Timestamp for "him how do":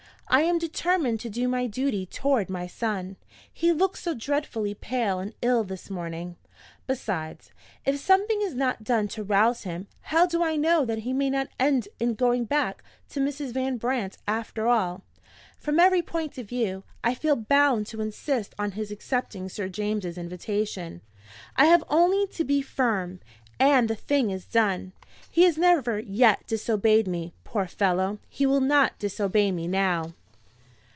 9.63-10.41